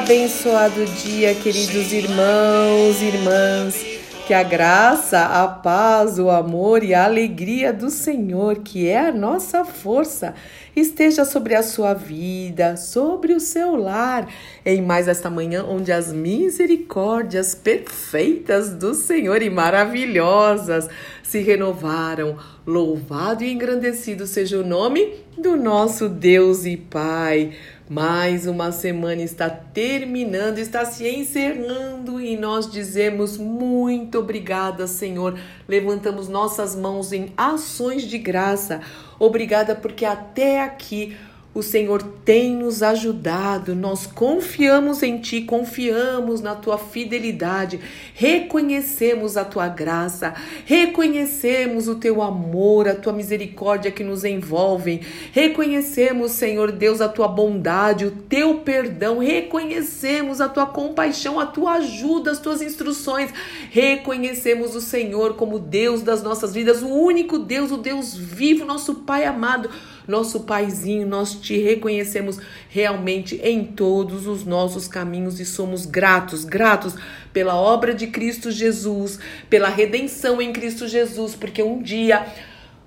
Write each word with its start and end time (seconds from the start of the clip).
Abençoado 0.00 0.86
dia, 0.86 1.34
queridos 1.34 1.92
irmãos 1.92 3.02
e 3.02 3.04
irmãs. 3.04 3.84
Que 4.26 4.32
a 4.32 4.42
graça, 4.42 5.20
a 5.20 5.46
paz, 5.46 6.18
o 6.18 6.30
amor 6.30 6.82
e 6.82 6.94
a 6.94 7.04
alegria 7.04 7.70
do 7.70 7.90
Senhor, 7.90 8.60
que 8.60 8.88
é 8.88 8.98
a 8.98 9.12
nossa 9.12 9.62
força, 9.62 10.34
esteja 10.74 11.24
sobre 11.26 11.54
a 11.54 11.62
sua 11.62 11.92
vida, 11.92 12.78
sobre 12.78 13.34
o 13.34 13.40
seu 13.40 13.76
lar, 13.76 14.26
em 14.64 14.80
mais 14.80 15.06
esta 15.06 15.28
manhã, 15.28 15.66
onde 15.68 15.92
as 15.92 16.12
misericórdias 16.12 17.54
perfeitas 17.54 18.70
do 18.70 18.94
Senhor 18.94 19.42
e 19.42 19.50
maravilhosas 19.50 20.88
se 21.22 21.40
renovaram. 21.40 22.38
Louvado 22.66 23.44
e 23.44 23.52
engrandecido 23.52 24.26
seja 24.26 24.58
o 24.58 24.66
nome 24.66 25.14
do 25.36 25.56
nosso 25.56 26.08
Deus 26.08 26.64
e 26.64 26.76
Pai. 26.76 27.52
Mais 27.90 28.46
uma 28.46 28.70
semana 28.70 29.20
está 29.20 29.50
terminando, 29.50 30.58
está 30.58 30.84
se 30.84 31.08
encerrando 31.08 32.20
e 32.20 32.36
nós 32.36 32.70
dizemos 32.70 33.36
muito 33.36 34.20
obrigada, 34.20 34.86
Senhor. 34.86 35.36
Levantamos 35.66 36.28
nossas 36.28 36.76
mãos 36.76 37.12
em 37.12 37.32
ações 37.36 38.04
de 38.04 38.16
graça. 38.16 38.80
Obrigada 39.18 39.74
porque 39.74 40.04
até 40.04 40.62
aqui 40.62 41.16
o 41.52 41.64
Senhor 41.64 42.00
tem 42.24 42.54
nos 42.54 42.80
ajudado, 42.80 43.74
nós 43.74 44.06
confiamos 44.06 45.02
em 45.02 45.18
Ti, 45.18 45.42
confiamos 45.42 46.40
na 46.40 46.54
Tua 46.54 46.78
fidelidade, 46.78 47.80
reconhecemos 48.14 49.36
a 49.36 49.44
Tua 49.44 49.66
graça, 49.66 50.32
reconhecemos 50.64 51.88
o 51.88 51.96
Teu 51.96 52.22
amor, 52.22 52.86
a 52.86 52.94
Tua 52.94 53.12
misericórdia 53.12 53.90
que 53.90 54.04
nos 54.04 54.24
envolvem, 54.24 55.00
reconhecemos, 55.32 56.32
Senhor 56.32 56.70
Deus, 56.70 57.00
a 57.00 57.08
Tua 57.08 57.26
bondade, 57.26 58.06
o 58.06 58.12
Teu 58.12 58.58
perdão, 58.58 59.18
reconhecemos 59.18 60.40
a 60.40 60.48
Tua 60.48 60.66
compaixão, 60.66 61.40
a 61.40 61.46
Tua 61.46 61.72
ajuda, 61.74 62.30
as 62.30 62.38
Tuas 62.38 62.62
instruções, 62.62 63.28
reconhecemos 63.70 64.76
o 64.76 64.80
Senhor 64.80 65.34
como 65.34 65.58
Deus 65.58 66.02
das 66.02 66.22
nossas 66.22 66.54
vidas, 66.54 66.80
o 66.80 66.88
único 66.88 67.40
Deus, 67.40 67.72
o 67.72 67.76
Deus 67.76 68.16
vivo, 68.16 68.64
nosso 68.64 68.94
Pai 68.94 69.24
amado 69.24 69.68
nosso 70.10 70.40
Paizinho, 70.40 71.06
nós 71.06 71.34
te 71.34 71.56
reconhecemos 71.56 72.38
realmente 72.68 73.40
em 73.42 73.64
todos 73.64 74.26
os 74.26 74.44
nossos 74.44 74.86
caminhos 74.86 75.40
e 75.40 75.44
somos 75.44 75.86
gratos, 75.86 76.44
gratos 76.44 76.94
pela 77.32 77.54
obra 77.54 77.94
de 77.94 78.08
Cristo 78.08 78.50
Jesus, 78.50 79.18
pela 79.48 79.68
redenção 79.68 80.42
em 80.42 80.52
Cristo 80.52 80.86
Jesus, 80.88 81.34
porque 81.34 81.62
um 81.62 81.80
dia 81.80 82.26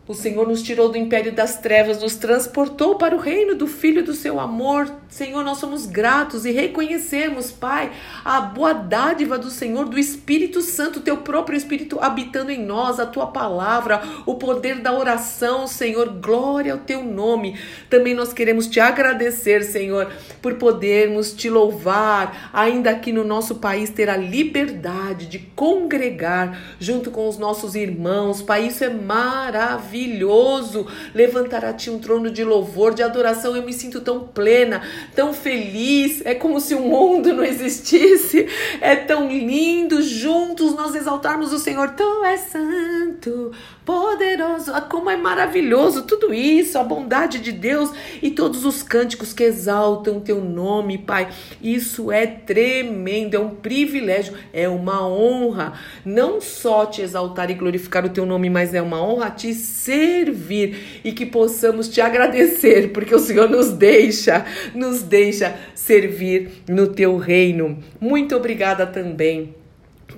o 0.06 0.14
Senhor 0.14 0.46
nos 0.46 0.62
tirou 0.62 0.90
do 0.90 0.98
império 0.98 1.32
das 1.32 1.59
trevas, 1.59 2.02
nos 2.02 2.18
transportou 2.18 2.96
para 2.96 3.16
o 3.16 3.20
reino 3.20 3.56
do 3.56 3.68
Filho 3.68 4.04
do 4.04 4.14
seu 4.14 4.38
amor. 4.38 4.92
Senhor, 5.08 5.46
nós 5.46 5.59
somos 5.59 5.86
gratos 5.86 6.44
e 6.46 6.52
reconhecemos, 6.52 7.52
Pai, 7.52 7.90
a 8.25 8.42
boa 8.42 8.74
dádiva 8.74 9.38
do 9.38 9.50
Senhor, 9.50 9.86
do 9.86 9.97
Espírito 9.97 10.62
Santo, 10.62 11.00
teu 11.00 11.18
próprio 11.18 11.56
Espírito 11.56 12.00
habitando 12.02 12.52
em 12.52 12.66
nós, 12.66 13.00
a 13.00 13.06
tua 13.06 13.28
palavra, 13.28 14.02
o 14.25 14.36
poder 14.36 14.81
da 14.81 14.92
oração, 14.92 15.68
Senhor. 15.68 16.09
Glória 16.09 16.74
ao 16.74 16.80
teu 16.80 17.02
nome. 17.02 17.58
Também 17.90 18.13
nós 18.13 18.34
queremos 18.34 18.68
te 18.68 18.81
agradecer, 18.81 19.63
Senhor, 19.63 20.12
por 20.42 20.56
podermos 20.56 21.31
te 21.31 21.50
louvar, 21.50 22.50
ainda 22.52 22.90
aqui 22.90 23.13
no 23.13 23.24
nosso 23.24 23.56
país, 23.56 23.90
ter 23.90 24.09
a 24.09 24.18
liberdade 24.18 25.28
de 25.28 25.40
congregar 25.40 26.75
junto 26.78 27.09
com 27.09 27.30
os 27.30 27.38
nossos 27.38 27.74
irmãos. 27.74 28.42
Pai, 28.42 28.68
isso 28.68 28.84
é 28.84 28.90
maravilhoso 28.90 29.93
maravilhoso. 29.94 30.88
Levantar 31.14 31.64
a 31.64 31.74
ti 31.74 31.90
um 31.90 32.00
trono 32.00 32.31
de 32.31 32.44
louvor, 32.44 32.94
de 32.94 33.04
adoração. 33.04 33.56
Eu 33.56 33.64
me 33.64 33.72
sinto 33.72 34.02
tão 34.02 34.22
plena, 34.22 34.81
tão 35.16 35.34
feliz. 35.34 36.26
É 36.26 36.34
como 36.34 36.59
se 36.59 36.74
o 36.74 36.80
mundo 36.80 37.31
não 37.34 37.44
existisse. 37.44 38.48
É 38.81 38.96
tão 38.96 39.30
lindo 39.30 40.02
juntos 40.02 40.74
nós 40.76 40.96
exaltarmos 40.96 41.54
o 41.54 41.59
Senhor. 41.59 41.92
Tu 41.92 42.24
és 42.26 42.40
santo, 42.42 43.52
poderoso. 43.86 44.72
Ah, 44.74 44.81
como 44.81 45.09
é 45.09 45.18
maravilhoso 45.18 46.04
tudo 46.04 46.34
isso, 46.34 46.78
a 46.80 46.84
bondade 46.84 47.40
de 47.40 47.52
Deus 47.52 47.92
e 48.22 48.31
todos 48.31 48.66
os 48.66 48.81
cânticos 48.81 49.34
que 49.34 49.44
exaltam 49.44 50.20
teu 50.20 50.44
nome, 50.44 50.98
Pai. 50.98 51.30
Isso 51.62 52.12
é 52.12 52.25
tremendo, 52.25 53.36
é 53.36 53.40
um 53.40 53.50
privilégio, 53.50 54.34
é 54.52 54.68
uma 54.68 55.06
honra. 55.08 55.74
Não 56.04 56.42
só 56.42 56.86
te 56.86 57.02
exaltar 57.02 57.52
e 57.52 57.54
glorificar 57.54 58.06
o 58.06 58.10
teu 58.10 58.25
nome, 58.25 58.50
mas 58.50 58.74
é 58.74 58.81
uma 58.81 59.02
honra 59.02 59.30
te 59.30 59.54
servir 59.83 61.01
e 61.03 61.11
que 61.11 61.25
possamos 61.25 61.89
te 61.89 61.99
agradecer, 61.99 62.91
porque 62.91 63.13
o 63.13 63.19
Senhor 63.19 63.49
nos 63.49 63.69
deixa, 63.71 64.45
nos 64.73 65.01
deixa 65.01 65.55
servir 65.75 66.63
no 66.67 66.88
teu 66.88 67.17
reino. 67.17 67.77
Muito 67.99 68.35
obrigada 68.35 68.85
também 68.88 69.55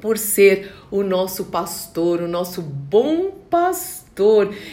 por 0.01 0.17
ser 0.17 0.71
o 0.91 1.01
nosso 1.03 1.45
pastor, 1.45 2.21
o 2.21 2.27
nosso 2.27 2.61
bom 2.61 3.31
pastor 3.49 4.04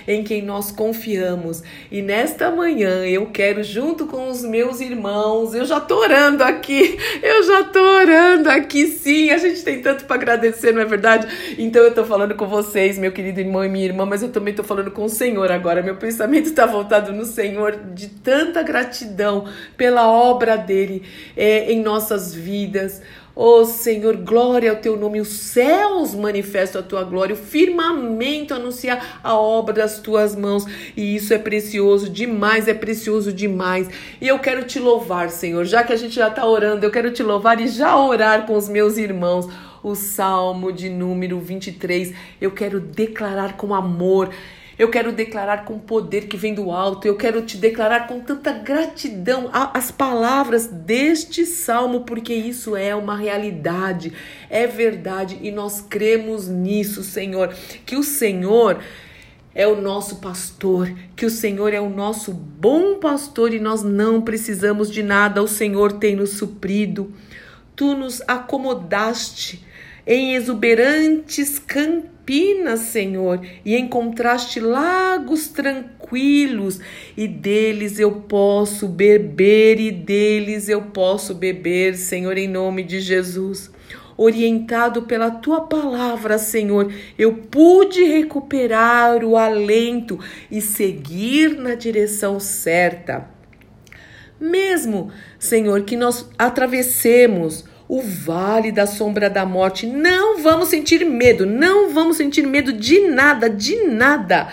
em 0.07 0.23
quem 0.23 0.43
nós 0.43 0.71
confiamos. 0.71 1.63
E 1.91 2.01
nesta 2.01 2.51
manhã 2.51 3.05
eu 3.05 3.27
quero, 3.27 3.63
junto 3.63 4.07
com 4.07 4.29
os 4.29 4.43
meus 4.43 4.81
irmãos, 4.81 5.55
eu 5.55 5.65
já 5.65 5.81
tô 5.81 5.99
orando 5.99 6.45
aqui, 6.45 6.97
eu 7.23 7.43
já 7.43 7.65
tô 7.65 7.81
orando 7.81 8.49
aqui, 8.49 8.87
sim. 8.87 9.31
A 9.31 9.39
gente 9.39 9.63
tem 9.63 9.83
tanto 9.83 10.05
para 10.05 10.17
agradecer, 10.17 10.73
não 10.73 10.81
é 10.81 10.85
verdade? 10.85 11.27
Então 11.59 11.83
eu 11.83 11.95
tô 11.95 12.05
falando 12.05 12.35
com 12.35 12.47
vocês, 12.47 12.99
meu 12.99 13.13
querido 13.13 13.41
irmão 13.41 13.65
e 13.65 13.69
minha 13.69 13.87
irmã, 13.87 14.07
mas 14.07 14.23
eu 14.23 14.31
também 14.31 14.55
tô 14.55 14.63
falando 14.63 14.91
com 14.91 15.05
o 15.05 15.09
Senhor 15.09 15.51
agora. 15.51 15.83
Meu 15.83 15.97
pensamento 15.97 16.47
está 16.47 16.67
voltado 16.67 17.13
no 17.13 17.25
Senhor 17.25 17.77
de 17.95 18.09
tanta 18.09 18.63
gratidão 18.63 19.47
pela 19.77 20.09
obra 20.09 20.57
dele 20.57 21.03
é, 21.37 21.73
em 21.73 21.83
nossas 21.83 22.35
vidas. 22.35 23.03
Oh 23.35 23.65
Senhor, 23.65 24.15
glória 24.19 24.71
ao 24.71 24.77
teu 24.77 24.95
nome. 24.95 25.19
Os 25.19 25.29
céus 25.29 26.15
manifestam 26.15 26.83
a 26.83 26.85
tua 26.85 27.03
glória, 27.03 27.35
o 27.35 27.39
firmamento 27.39 28.53
anuncia 28.53 29.01
a 29.25 29.35
obra 29.35 29.75
das 29.75 29.99
tuas 30.01 30.37
mãos. 30.37 30.67
E 30.95 31.17
isso 31.17 31.33
é 31.33 31.39
precioso 31.39 32.11
demais, 32.11 32.69
é 32.69 32.75
precioso 32.75 33.33
demais. 33.33 33.89
E 34.21 34.29
eu 34.29 34.39
quero 34.39 34.65
te 34.65 34.79
louvar, 34.79 35.31
Senhor, 35.31 35.65
já 35.65 35.83
que 35.83 35.95
a 35.95 35.97
gente 35.97 36.15
já 36.15 36.29
está 36.29 36.47
orando, 36.47 36.85
eu 36.85 36.91
quero 36.91 37.11
te 37.11 37.23
louvar 37.23 37.59
e 37.59 37.69
já 37.69 37.97
orar 37.97 38.47
com 38.47 38.55
os 38.55 38.69
meus 38.69 38.99
irmãos. 38.99 39.49
O 39.83 39.95
Salmo 39.95 40.71
de 40.71 40.89
número 40.91 41.41
23, 41.41 42.15
eu 42.41 42.51
quero 42.53 42.79
declarar 42.79 43.57
com 43.57 43.75
amor 43.75 44.31
eu 44.83 44.91
quero 44.91 45.13
declarar 45.13 45.65
com 45.65 45.79
poder 45.79 46.27
que 46.27 46.37
vem 46.37 46.53
do 46.53 46.73
alto. 46.73 47.07
Eu 47.07 47.17
quero 47.17 47.41
te 47.43 47.57
declarar 47.57 48.09
com 48.09 48.19
tanta 48.19 48.51
gratidão 48.51 49.49
as 49.53 49.93
palavras 49.93 50.67
deste 50.67 51.47
salmo, 51.47 52.01
porque 52.01 52.35
isso 52.35 52.75
é 52.75 52.93
uma 52.93 53.17
realidade, 53.17 54.13
é 54.51 54.67
verdade 54.67 55.39
e 55.41 55.53
nós 55.53 55.81
cremos 55.81 56.49
nisso, 56.49 57.05
Senhor. 57.05 57.55
Que 57.87 57.95
o 57.95 58.03
Senhor 58.03 58.83
é 59.55 59.69
o 59.69 59.81
nosso 59.81 60.17
pastor, 60.17 60.93
que 61.15 61.27
o 61.27 61.31
Senhor 61.31 61.73
é 61.73 61.81
o 61.81 61.89
nosso 61.89 62.33
bom 62.33 62.97
pastor 62.99 63.55
e 63.55 63.61
nós 63.61 63.85
não 63.85 64.21
precisamos 64.21 64.91
de 64.91 65.05
nada, 65.05 65.41
o 65.45 65.49
Senhor 65.49 65.93
tem 65.93 66.17
nos 66.17 66.31
suprido. 66.31 67.13
Tu 67.77 67.95
nos 67.95 68.21
acomodaste 68.27 69.65
em 70.05 70.35
exuberantes 70.35 71.61
campinas, 72.23 72.81
Senhor, 72.81 73.41
e 73.65 73.77
encontraste 73.77 74.61
lagos 74.61 75.49
tranquilos, 75.49 76.81
e 77.17 77.27
deles 77.27 77.99
eu 77.99 78.13
posso 78.13 78.87
beber, 78.87 79.81
e 79.81 79.91
deles 79.91 80.69
eu 80.69 80.83
posso 80.83 81.35
beber, 81.35 81.97
Senhor, 81.97 82.39
em 82.39 82.49
nome 82.49 82.85
de 82.85 83.01
Jesus. 83.01 83.71
Orientado 84.17 85.03
pela 85.03 85.31
tua 85.31 85.63
palavra, 85.63 86.39
Senhor, 86.39 86.93
eu 87.19 87.35
pude 87.35 88.05
recuperar 88.05 89.25
o 89.25 89.37
alento 89.37 90.19
e 90.51 90.61
seguir 90.61 91.57
na 91.57 91.75
direção 91.75 92.39
certa. 92.39 93.29
Mesmo, 94.39 95.11
Senhor, 95.39 95.83
que 95.83 95.97
nós 95.97 96.29
atravessemos 96.39 97.65
o 97.93 98.01
vale 98.01 98.73
da 98.73 98.87
sombra 98.87 99.29
da 99.29 99.45
morte. 99.45 99.87
Não 99.87 100.43
vamos 100.43 100.69
sentir 100.69 101.05
medo, 101.05 101.45
não 101.45 101.93
vamos 101.93 102.17
sentir 102.17 102.47
medo 102.47 102.73
de 102.73 103.01
nada, 103.01 103.51
de 103.51 103.85
nada. 103.85 104.49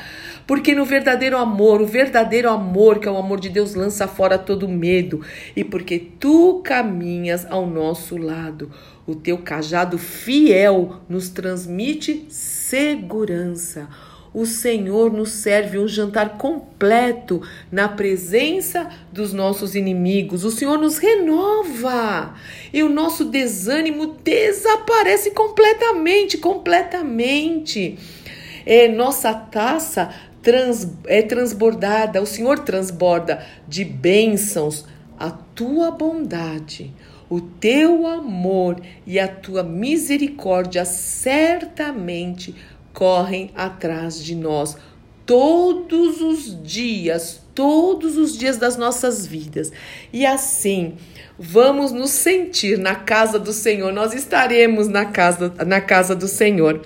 Porque 0.45 0.75
no 0.75 0.83
verdadeiro 0.83 1.37
amor, 1.37 1.81
o 1.81 1.85
verdadeiro 1.85 2.49
amor, 2.49 2.99
que 2.99 3.07
é 3.07 3.11
o 3.11 3.15
amor 3.15 3.39
de 3.39 3.47
Deus, 3.47 3.75
lança 3.75 4.09
fora 4.09 4.37
todo 4.37 4.67
medo. 4.67 5.21
E 5.55 5.63
porque 5.63 5.97
tu 6.19 6.61
caminhas 6.65 7.49
ao 7.49 7.65
nosso 7.65 8.17
lado, 8.17 8.69
o 9.07 9.15
teu 9.15 9.37
cajado 9.37 9.97
fiel 9.97 10.97
nos 11.07 11.29
transmite 11.29 12.25
segurança 12.27 13.87
o 14.33 14.45
Senhor 14.45 15.11
nos 15.11 15.31
serve 15.31 15.79
um 15.79 15.87
jantar 15.87 16.37
completo 16.37 17.41
na 17.71 17.87
presença 17.87 18.89
dos 19.11 19.33
nossos 19.33 19.75
inimigos. 19.75 20.43
O 20.43 20.51
Senhor 20.51 20.77
nos 20.77 20.97
renova 20.97 22.35
e 22.71 22.83
o 22.83 22.89
nosso 22.89 23.25
desânimo 23.25 24.17
desaparece 24.23 25.31
completamente 25.31 26.37
completamente. 26.37 27.97
É, 28.65 28.87
nossa 28.87 29.33
taça 29.33 30.13
trans, 30.41 30.87
é 31.07 31.21
transbordada, 31.21 32.21
o 32.21 32.25
Senhor 32.25 32.59
transborda 32.59 33.43
de 33.67 33.83
bênçãos 33.83 34.85
a 35.19 35.31
tua 35.31 35.91
bondade 35.91 36.93
O 37.29 37.41
teu 37.41 38.07
amor 38.07 38.81
e 39.05 39.19
a 39.19 39.27
tua 39.27 39.63
misericórdia 39.63 40.85
certamente 40.85 42.55
correm 42.93 43.51
atrás 43.55 44.23
de 44.23 44.35
nós 44.35 44.77
todos 45.25 46.21
os 46.21 46.63
dias, 46.63 47.41
todos 47.53 48.17
os 48.17 48.35
dias 48.35 48.57
das 48.57 48.77
nossas 48.77 49.27
vidas. 49.27 49.71
E 50.11 50.25
assim, 50.25 50.95
vamos 51.37 51.91
nos 51.91 52.09
sentir 52.09 52.79
na 52.79 52.95
casa 52.95 53.37
do 53.37 53.53
Senhor. 53.53 53.93
Nós 53.93 54.13
estaremos 54.13 54.87
na 54.87 55.05
casa, 55.05 55.53
na 55.65 55.79
casa 55.79 56.15
do 56.15 56.27
Senhor 56.27 56.81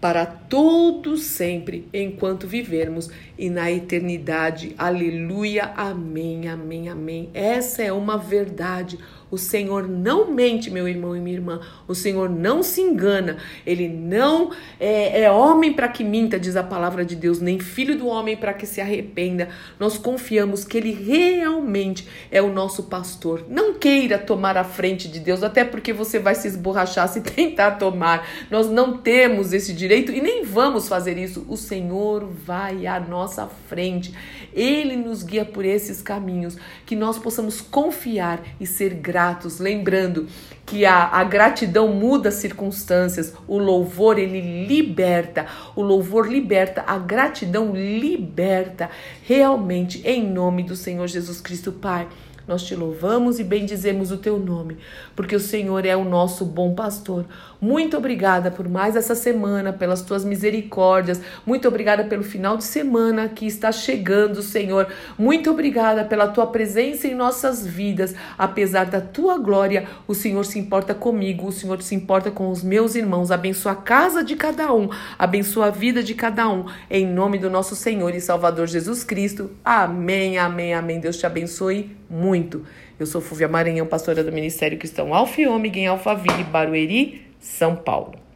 para 0.00 0.24
todo 0.24 1.16
sempre 1.16 1.88
enquanto 1.92 2.46
vivermos 2.46 3.10
e 3.38 3.48
na 3.48 3.70
eternidade. 3.70 4.74
Aleluia. 4.76 5.72
Amém. 5.76 6.48
Amém. 6.48 6.88
Amém. 6.88 7.30
Essa 7.32 7.82
é 7.82 7.92
uma 7.92 8.18
verdade 8.18 8.98
o 9.30 9.36
Senhor 9.36 9.86
não 9.86 10.30
mente, 10.30 10.70
meu 10.70 10.88
irmão 10.88 11.14
e 11.14 11.20
minha 11.20 11.36
irmã. 11.36 11.60
O 11.86 11.94
Senhor 11.94 12.30
não 12.30 12.62
se 12.62 12.80
engana. 12.80 13.36
Ele 13.66 13.88
não 13.88 14.50
é, 14.80 15.22
é 15.22 15.30
homem 15.30 15.72
para 15.72 15.88
que 15.88 16.02
minta, 16.02 16.38
diz 16.38 16.56
a 16.56 16.62
palavra 16.62 17.04
de 17.04 17.14
Deus, 17.14 17.40
nem 17.40 17.58
filho 17.58 17.96
do 17.96 18.06
homem 18.06 18.36
para 18.36 18.54
que 18.54 18.66
se 18.66 18.80
arrependa. 18.80 19.48
Nós 19.78 19.98
confiamos 19.98 20.64
que 20.64 20.78
Ele 20.78 20.92
realmente 20.92 22.08
é 22.30 22.40
o 22.40 22.50
nosso 22.50 22.84
pastor. 22.84 23.44
Não 23.48 23.74
queira 23.74 24.18
tomar 24.18 24.56
a 24.56 24.64
frente 24.64 25.08
de 25.08 25.20
Deus, 25.20 25.42
até 25.42 25.62
porque 25.62 25.92
você 25.92 26.18
vai 26.18 26.34
se 26.34 26.48
esborrachar 26.48 27.08
se 27.08 27.20
tentar 27.38 27.72
tomar. 27.72 28.26
Nós 28.50 28.70
não 28.70 28.96
temos 28.96 29.52
esse 29.52 29.74
direito 29.74 30.10
e 30.10 30.22
nem 30.22 30.42
vamos 30.42 30.88
fazer 30.88 31.18
isso. 31.18 31.44
O 31.48 31.56
Senhor 31.56 32.26
vai 32.26 32.86
à 32.86 32.98
nossa 33.28 33.46
frente. 33.68 34.14
Ele 34.54 34.96
nos 34.96 35.22
guia 35.22 35.44
por 35.44 35.64
esses 35.64 36.00
caminhos. 36.00 36.56
Que 36.86 36.96
nós 36.96 37.18
possamos 37.18 37.60
confiar 37.60 38.40
e 38.58 38.66
ser 38.66 38.94
gratos 38.94 39.60
lembrando 39.60 40.26
que 40.64 40.84
a, 40.84 41.04
a 41.04 41.24
gratidão 41.24 41.88
muda 41.88 42.28
as 42.28 42.36
circunstâncias, 42.36 43.32
o 43.46 43.56
louvor 43.58 44.18
ele 44.18 44.66
liberta, 44.66 45.46
o 45.74 45.82
louvor 45.82 46.30
liberta, 46.30 46.84
a 46.86 46.98
gratidão 46.98 47.72
liberta, 47.74 48.90
realmente, 49.22 50.02
em 50.06 50.30
nome 50.30 50.62
do 50.62 50.76
Senhor 50.76 51.06
Jesus 51.06 51.40
Cristo, 51.40 51.72
Pai. 51.72 52.06
Nós 52.48 52.62
te 52.62 52.74
louvamos 52.74 53.38
e 53.38 53.44
bendizemos 53.44 54.10
o 54.10 54.16
teu 54.16 54.38
nome, 54.38 54.78
porque 55.14 55.36
o 55.36 55.40
Senhor 55.40 55.84
é 55.84 55.94
o 55.94 56.02
nosso 56.02 56.46
bom 56.46 56.74
pastor. 56.74 57.26
Muito 57.60 57.94
obrigada 57.94 58.50
por 58.50 58.66
mais 58.66 58.96
essa 58.96 59.14
semana, 59.14 59.70
pelas 59.70 60.00
tuas 60.00 60.24
misericórdias. 60.24 61.20
Muito 61.44 61.68
obrigada 61.68 62.04
pelo 62.04 62.22
final 62.22 62.56
de 62.56 62.64
semana 62.64 63.28
que 63.28 63.46
está 63.46 63.70
chegando, 63.70 64.40
Senhor. 64.40 64.86
Muito 65.18 65.50
obrigada 65.50 66.04
pela 66.04 66.28
tua 66.28 66.46
presença 66.46 67.06
em 67.06 67.14
nossas 67.14 67.66
vidas. 67.66 68.14
Apesar 68.38 68.86
da 68.86 69.02
tua 69.02 69.36
glória, 69.36 69.86
o 70.06 70.14
Senhor 70.14 70.46
se 70.46 70.58
importa 70.58 70.94
comigo, 70.94 71.48
o 71.48 71.52
Senhor 71.52 71.82
se 71.82 71.94
importa 71.94 72.30
com 72.30 72.48
os 72.48 72.62
meus 72.62 72.94
irmãos. 72.94 73.30
Abençoa 73.30 73.72
a 73.72 73.76
casa 73.76 74.24
de 74.24 74.36
cada 74.36 74.72
um, 74.72 74.88
abençoa 75.18 75.66
a 75.66 75.70
vida 75.70 76.02
de 76.02 76.14
cada 76.14 76.48
um. 76.48 76.64
Em 76.90 77.06
nome 77.06 77.36
do 77.36 77.50
nosso 77.50 77.76
Senhor 77.76 78.14
e 78.14 78.22
Salvador 78.22 78.66
Jesus 78.66 79.04
Cristo. 79.04 79.50
Amém, 79.62 80.38
amém, 80.38 80.72
amém. 80.72 80.98
Deus 80.98 81.18
te 81.18 81.26
abençoe 81.26 81.97
muito. 82.10 82.64
Eu 82.98 83.06
sou 83.06 83.20
Fúvia 83.20 83.48
Maranhão, 83.48 83.86
pastora 83.86 84.24
do 84.24 84.32
Ministério 84.32 84.78
Cristão 84.78 85.14
Alfa 85.14 85.40
e 85.40 85.46
Ômega 85.46 85.78
em 85.78 85.86
Alphaville, 85.86 86.44
Barueri, 86.44 87.26
São 87.38 87.76
Paulo. 87.76 88.27